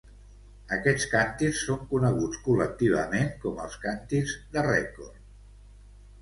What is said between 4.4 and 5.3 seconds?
de rècord.